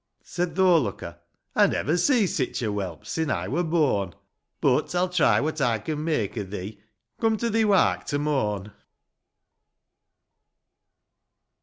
[0.23, 0.31] X.
[0.31, 1.19] Said th' o'erlooker,
[1.55, 4.15] "I never see Sich a whelp sin I wur born!
[4.59, 6.79] But, I'll try what I can make o' thee:
[7.19, 8.71] Come to thi wark to morn